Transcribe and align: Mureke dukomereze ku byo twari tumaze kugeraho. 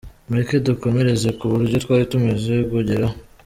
Mureke 0.27 0.55
dukomereze 0.67 1.29
ku 1.37 1.45
byo 1.63 1.77
twari 1.83 2.03
tumaze 2.11 2.53
kugeraho. 2.71 3.15